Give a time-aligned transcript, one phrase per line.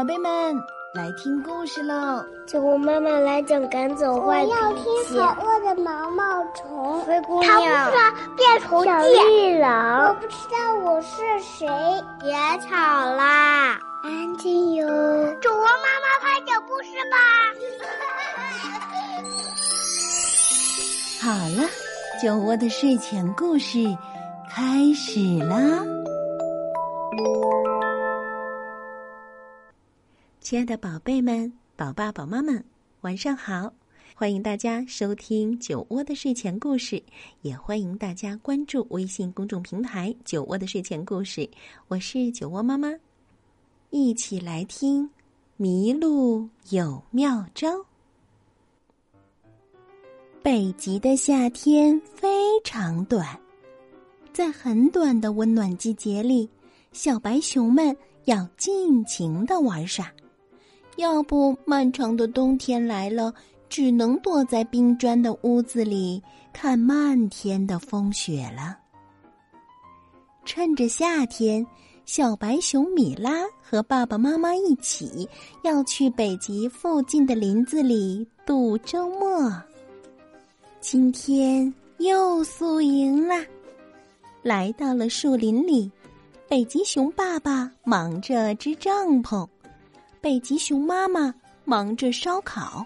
[0.00, 0.56] 宝贝们，
[0.94, 2.24] 来听故事喽！
[2.46, 4.54] 酒窝妈妈来讲赶走坏脾气。
[4.56, 7.00] 我要听可恶的毛毛虫。
[7.02, 7.52] 灰姑娘。
[7.52, 8.00] 他不说
[8.34, 10.08] 变虫小绿狼。
[10.08, 11.68] 我不知道我是谁。
[12.18, 12.32] 别
[12.66, 12.74] 吵
[13.14, 14.86] 啦，安静哟。
[15.42, 17.16] 酒窝妈妈快讲故事吧。
[21.28, 21.28] 好
[21.60, 21.68] 了，
[22.22, 23.84] 酒窝的睡前故事
[24.48, 25.84] 开始啦。
[30.50, 32.64] 亲爱的宝贝们、宝爸宝妈们，
[33.02, 33.72] 晚上好！
[34.16, 37.00] 欢迎大家收听酒窝的睡前故事，
[37.42, 41.48] 也欢迎大家关注微信公众平台“酒窝的睡前故事”。
[41.86, 42.92] 我是酒窝妈妈，
[43.90, 45.06] 一起来听
[45.56, 47.68] 《迷路有妙招》。
[50.42, 52.28] 北极的夏天非
[52.64, 53.38] 常短，
[54.32, 56.50] 在很短的温暖季节里，
[56.90, 60.12] 小白熊们要尽情的玩耍。
[60.96, 63.32] 要不，漫长的冬天来了，
[63.68, 68.76] 只能躲在冰砖的屋子里看漫天的风雪了。
[70.44, 71.66] 趁着夏天，
[72.04, 75.28] 小白熊米拉和爸爸妈妈一起
[75.62, 79.50] 要去北极附近的林子里度周末。
[80.80, 83.44] 今天又宿营啦，
[84.42, 85.90] 来到了树林里，
[86.48, 89.46] 北极熊爸爸忙着支帐篷。
[90.20, 92.84] 北极熊妈妈忙着烧烤，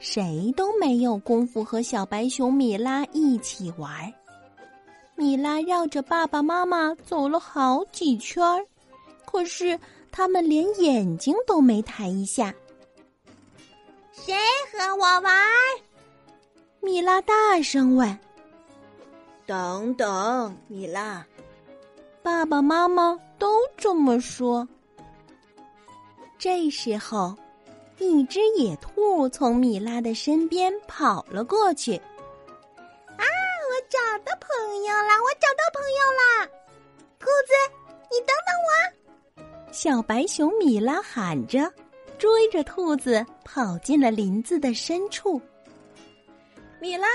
[0.00, 4.12] 谁都没有功夫和小白熊米拉一起玩。
[5.14, 8.66] 米拉绕着爸爸妈妈走了好几圈儿，
[9.24, 9.78] 可是
[10.10, 12.52] 他们连眼睛都没抬一下。
[14.10, 14.34] 谁
[14.72, 15.32] 和我玩？
[16.80, 18.18] 米拉大声问。
[19.46, 21.24] 等等，米拉，
[22.22, 24.66] 爸爸妈妈都这么说。
[26.44, 27.34] 这时候，
[27.98, 31.96] 一只野兔从米拉的身边跑了过去。
[31.96, 33.24] 啊！
[33.24, 35.08] 我找到朋友了！
[35.22, 36.46] 我找到朋友了！
[37.18, 37.54] 兔子，
[38.10, 39.72] 你等等我！
[39.72, 41.72] 小白熊米拉喊着，
[42.18, 45.40] 追着兔子跑进了林子的深处。
[46.78, 47.08] 米拉，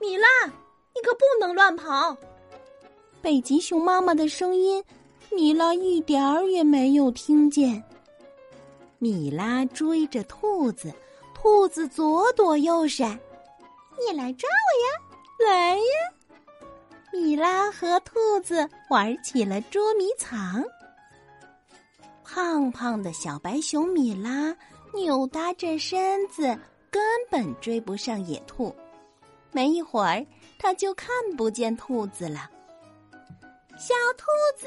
[0.00, 2.16] 米拉，你可不能乱跑！
[3.20, 4.80] 北极熊妈妈的声音，
[5.32, 7.82] 米拉一点儿也没有听见。
[9.04, 10.90] 米拉追着兔子，
[11.34, 13.20] 兔子左躲右闪。
[13.98, 15.84] 你来抓我呀，来呀！
[17.12, 20.64] 米拉和兔子玩起了捉迷藏。
[22.24, 24.56] 胖胖的小白熊米拉
[24.94, 26.58] 扭搭着身子，
[26.90, 28.74] 根本追不上野兔。
[29.52, 30.24] 没一会儿，
[30.58, 32.50] 他就看不见兔子了。
[33.76, 34.24] 小兔
[34.56, 34.66] 子，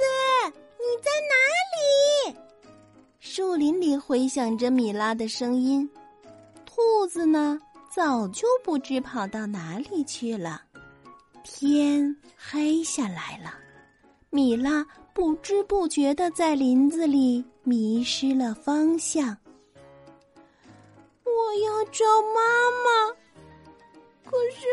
[0.77, 1.33] 你在哪
[1.73, 2.16] 里？
[3.37, 5.87] 树林里回响着米拉的声音，
[6.65, 10.63] 兔子呢，早就不知跑到哪里去了。
[11.43, 13.53] 天黑下来了，
[14.31, 14.83] 米拉
[15.13, 19.37] 不知不觉的在林子里迷失了方向。
[21.23, 22.41] 我要找妈
[22.83, 23.13] 妈，
[24.25, 24.65] 可是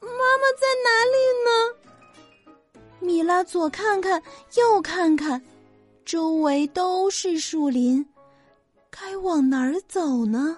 [0.00, 1.16] 妈妈在哪里
[1.46, 2.90] 呢？
[2.98, 4.20] 米拉左看看，
[4.56, 5.40] 右看看。
[6.08, 8.02] 周围都是树林，
[8.88, 10.56] 该往哪儿走呢？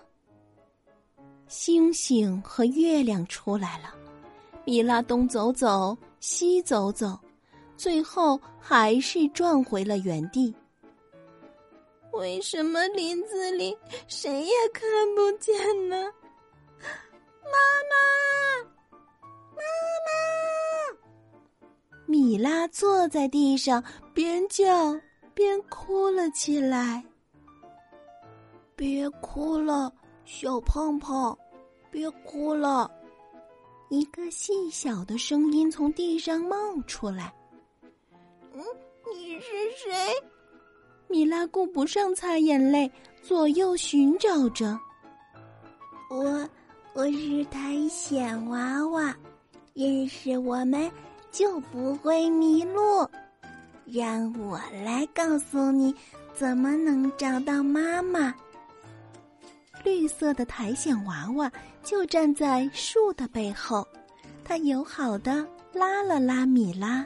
[1.48, 3.92] 星星和月亮出来了，
[4.64, 7.18] 米拉东走走，西走走，
[7.76, 10.54] 最后还是转回了原地。
[12.12, 15.52] 为什么林子里谁也看不见
[15.88, 15.96] 呢？
[17.42, 17.58] 妈
[17.90, 18.62] 妈，
[19.56, 19.62] 妈
[20.06, 20.96] 妈！
[22.06, 23.82] 米拉坐在地上，
[24.14, 24.96] 边叫。
[25.40, 27.02] 边哭了起来。
[28.76, 29.90] 别哭了，
[30.26, 31.34] 小胖胖，
[31.90, 32.90] 别哭了。
[33.88, 36.56] 一个细小的声音从地上冒
[36.86, 37.32] 出来。
[38.52, 38.62] 嗯，
[39.14, 40.12] 你是谁？
[41.08, 44.78] 米拉顾不上擦眼泪，左右寻找着。
[46.10, 46.46] 我，
[46.92, 49.16] 我是苔藓娃娃，
[49.72, 50.92] 认识我们
[51.30, 53.08] 就不会迷路。
[53.92, 55.92] 让我来告诉你，
[56.32, 58.32] 怎么能找到妈妈。
[59.82, 61.50] 绿色的苔藓娃娃
[61.82, 63.86] 就站在树的背后，
[64.44, 67.04] 他友好的拉了拉米拉。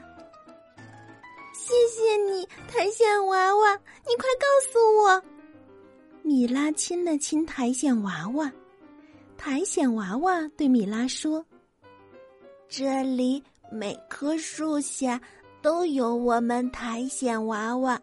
[1.55, 5.23] 谢谢你，苔藓娃娃，你快告诉我。
[6.23, 8.53] 米拉亲了亲苔藓娃娃，
[9.39, 11.45] 苔藓娃娃对米拉说
[12.69, 15.19] ：“这里每棵树下。”
[15.65, 17.99] 都有我们苔藓娃娃，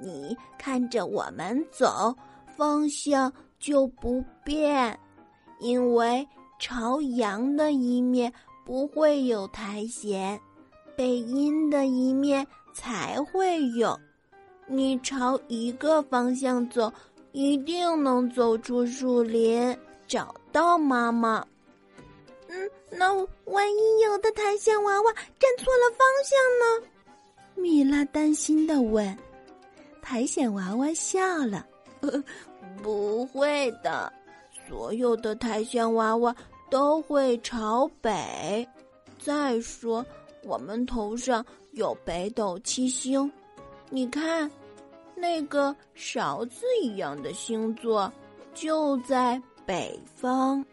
[0.00, 2.12] 你看着我们走，
[2.56, 4.98] 方向就不变，
[5.60, 6.26] 因为
[6.58, 8.32] 朝阳的一面
[8.66, 10.36] 不会有苔藓，
[10.96, 13.96] 背阴的一面才会有。
[14.66, 16.92] 你朝一个方向走，
[17.30, 19.78] 一定能走出树林，
[20.08, 21.46] 找到妈妈。
[22.98, 23.14] 那
[23.44, 26.88] 万一有的苔藓娃娃站错了方向呢？
[27.54, 29.16] 米拉担心的问。
[30.02, 31.64] 苔藓娃娃笑了
[32.82, 34.12] ：“不会的，
[34.66, 36.34] 所有的苔藓娃娃
[36.68, 38.66] 都会朝北。
[39.18, 40.04] 再说，
[40.42, 43.30] 我们头上有北斗七星，
[43.90, 44.50] 你看，
[45.14, 48.12] 那个勺子一样的星座
[48.54, 50.64] 就在北方。”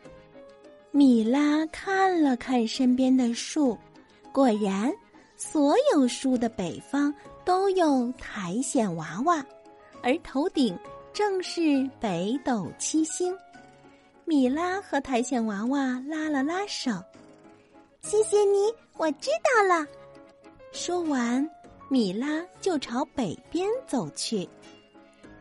[0.95, 3.77] 米拉看了看身边的树，
[4.31, 4.89] 果然，
[5.35, 7.13] 所有树的北方
[7.43, 9.45] 都有苔藓娃娃，
[10.01, 10.73] 而头顶
[11.11, 13.35] 正是北斗七星。
[14.23, 16.91] 米拉和苔藓娃娃拉了拉手，
[18.01, 19.85] 谢谢你，我知道了。
[20.71, 21.45] 说完，
[21.89, 24.47] 米拉就朝北边走去。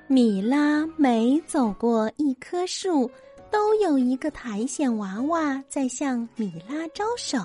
[0.09, 3.09] 米拉每走过一棵树。
[3.55, 7.39] 都有一个苔藓娃娃在向米拉招手。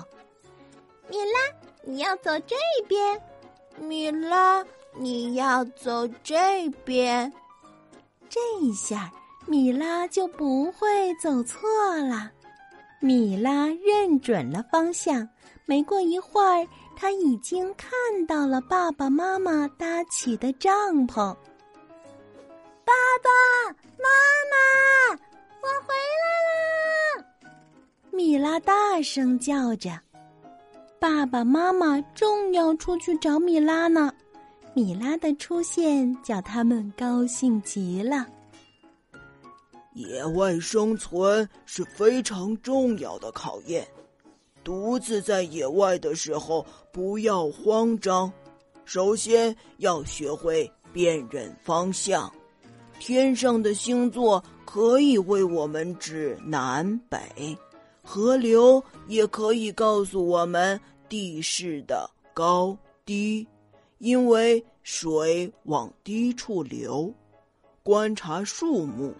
[1.08, 1.38] 米拉，
[1.84, 2.56] 你要走这
[2.88, 3.22] 边。
[3.78, 4.66] 米拉，
[4.96, 7.32] 你要走这边。
[8.28, 9.08] 这一下，
[9.46, 11.60] 米拉就不会走错
[11.98, 12.32] 了。
[12.98, 15.28] 米拉认准了方向，
[15.64, 16.66] 没过一会儿，
[16.96, 17.92] 他已经看
[18.26, 20.68] 到了爸爸妈妈搭起的帐
[21.06, 21.32] 篷。
[22.84, 22.92] 爸
[23.22, 24.08] 爸妈
[24.50, 25.20] 妈。
[25.62, 27.26] 我回来啦！
[28.10, 29.90] 米拉大声叫着，
[30.98, 34.12] 爸爸妈妈正要出去找米拉呢。
[34.72, 38.26] 米拉的出现叫他们高兴极了。
[39.94, 43.86] 野外生存是非常重要的考验，
[44.62, 48.32] 独自在野外的时候不要慌张，
[48.84, 52.32] 首先要学会辨认方向。
[53.00, 57.18] 天上的星座可以为我们指南北，
[58.02, 62.76] 河流也可以告诉我们地势的高
[63.06, 63.44] 低，
[63.98, 67.12] 因为水往低处流。
[67.82, 69.14] 观察树木，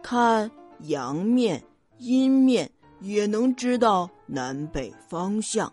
[0.00, 0.48] 看
[0.82, 1.60] 阳面、
[1.98, 2.70] 阴面，
[3.00, 5.70] 也能知道南北方向。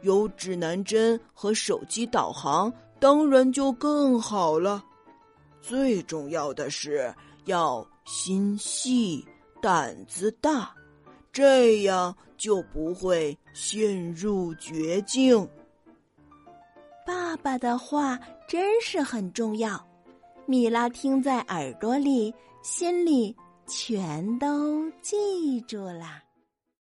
[0.00, 4.82] 有指南针和手机导航，当然就更好了。
[5.68, 9.22] 最重要的是要心细、
[9.60, 10.74] 胆子大，
[11.30, 15.46] 这样就不会陷入绝境。
[17.06, 18.18] 爸爸的话
[18.48, 19.86] 真是很重要，
[20.46, 22.32] 米拉听在耳朵里，
[22.62, 23.36] 心里
[23.66, 26.22] 全都记住了。